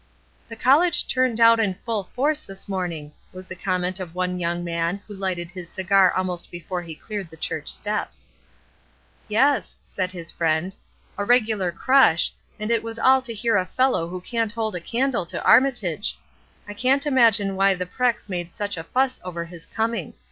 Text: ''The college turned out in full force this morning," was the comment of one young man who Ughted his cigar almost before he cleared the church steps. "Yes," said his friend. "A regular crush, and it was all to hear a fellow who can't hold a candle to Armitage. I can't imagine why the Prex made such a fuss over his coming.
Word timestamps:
''The 0.49 0.59
college 0.59 1.07
turned 1.07 1.39
out 1.39 1.59
in 1.59 1.75
full 1.75 2.05
force 2.05 2.41
this 2.41 2.67
morning," 2.67 3.11
was 3.31 3.45
the 3.45 3.55
comment 3.55 3.99
of 3.99 4.15
one 4.15 4.39
young 4.39 4.63
man 4.63 4.99
who 5.05 5.15
Ughted 5.15 5.51
his 5.51 5.69
cigar 5.69 6.11
almost 6.17 6.49
before 6.49 6.81
he 6.81 6.95
cleared 6.95 7.29
the 7.29 7.37
church 7.37 7.69
steps. 7.69 8.25
"Yes," 9.27 9.77
said 9.85 10.11
his 10.11 10.31
friend. 10.31 10.75
"A 11.19 11.23
regular 11.23 11.71
crush, 11.71 12.31
and 12.59 12.71
it 12.71 12.81
was 12.81 12.97
all 12.97 13.21
to 13.21 13.31
hear 13.31 13.57
a 13.57 13.63
fellow 13.67 14.07
who 14.07 14.21
can't 14.21 14.51
hold 14.53 14.73
a 14.75 14.79
candle 14.81 15.27
to 15.27 15.43
Armitage. 15.43 16.17
I 16.67 16.73
can't 16.73 17.05
imagine 17.05 17.55
why 17.55 17.75
the 17.75 17.85
Prex 17.85 18.27
made 18.27 18.51
such 18.53 18.77
a 18.77 18.83
fuss 18.83 19.19
over 19.23 19.45
his 19.45 19.67
coming. 19.67 20.15